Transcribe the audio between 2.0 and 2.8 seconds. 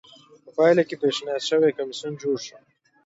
جوړ شو